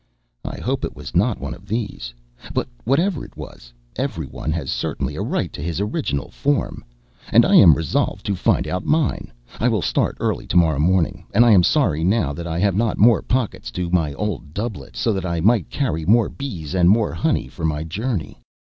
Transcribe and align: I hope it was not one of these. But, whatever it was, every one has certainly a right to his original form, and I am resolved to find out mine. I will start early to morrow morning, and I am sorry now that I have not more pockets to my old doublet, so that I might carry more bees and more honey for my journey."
I 0.43 0.57
hope 0.59 0.83
it 0.83 0.95
was 0.95 1.13
not 1.15 1.39
one 1.39 1.53
of 1.53 1.67
these. 1.67 2.11
But, 2.55 2.67
whatever 2.85 3.23
it 3.23 3.37
was, 3.37 3.71
every 3.97 4.25
one 4.25 4.51
has 4.51 4.71
certainly 4.71 5.15
a 5.15 5.21
right 5.21 5.53
to 5.53 5.61
his 5.61 5.79
original 5.79 6.31
form, 6.31 6.83
and 7.31 7.45
I 7.45 7.53
am 7.57 7.75
resolved 7.75 8.25
to 8.25 8.35
find 8.35 8.67
out 8.67 8.83
mine. 8.83 9.31
I 9.59 9.69
will 9.69 9.83
start 9.83 10.17
early 10.19 10.47
to 10.47 10.57
morrow 10.57 10.79
morning, 10.79 11.27
and 11.35 11.45
I 11.45 11.51
am 11.51 11.61
sorry 11.61 12.03
now 12.03 12.33
that 12.33 12.47
I 12.47 12.57
have 12.57 12.75
not 12.75 12.97
more 12.97 13.21
pockets 13.21 13.69
to 13.73 13.91
my 13.91 14.15
old 14.15 14.55
doublet, 14.55 14.95
so 14.95 15.13
that 15.13 15.23
I 15.27 15.39
might 15.39 15.69
carry 15.69 16.03
more 16.03 16.29
bees 16.29 16.73
and 16.73 16.89
more 16.89 17.13
honey 17.13 17.47
for 17.47 17.63
my 17.63 17.83
journey." 17.83 18.41